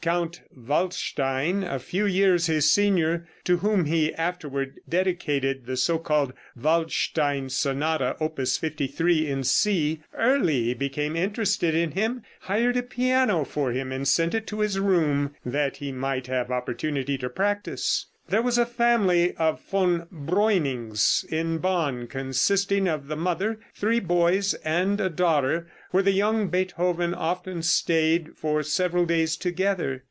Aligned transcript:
Count 0.09 0.41
Waldstein, 0.57 1.63
a 1.63 1.77
few 1.77 2.07
years 2.07 2.47
his 2.47 2.71
senior, 2.71 3.27
to 3.43 3.57
whom 3.57 3.85
he 3.85 4.11
afterward 4.15 4.79
dedicated 4.89 5.67
the 5.67 5.77
so 5.77 5.99
called 5.99 6.33
"Waldstein" 6.59 7.49
sonata, 7.51 8.15
Opus 8.19 8.57
53, 8.57 9.27
in 9.29 9.43
C, 9.43 10.01
early 10.15 10.73
became 10.73 11.15
interested 11.15 11.75
in 11.75 11.91
him, 11.91 12.23
hired 12.39 12.77
a 12.77 12.81
piano 12.81 13.43
for 13.43 13.73
him 13.73 13.91
and 13.91 14.07
sent 14.07 14.33
it 14.33 14.47
to 14.47 14.61
his 14.61 14.79
room, 14.79 15.35
that 15.45 15.77
he 15.77 15.91
might 15.91 16.25
have 16.25 16.49
opportunity 16.49 17.15
to 17.19 17.29
practice. 17.29 18.07
There 18.27 18.41
was 18.41 18.57
a 18.57 18.65
family 18.65 19.33
of 19.35 19.61
Von 19.61 20.07
Breunings 20.09 21.25
in 21.29 21.57
Bonn, 21.57 22.07
consisting 22.07 22.87
of 22.87 23.07
the 23.07 23.17
mother, 23.17 23.59
three 23.75 23.99
boys 23.99 24.53
and 24.63 25.01
a 25.01 25.09
daughter, 25.09 25.67
where 25.89 26.03
the 26.03 26.11
young 26.11 26.47
Beethoven 26.47 27.13
often 27.13 27.61
stayed 27.61 28.37
for 28.37 28.63
several 28.63 29.05
days 29.05 29.35
together. 29.35 29.99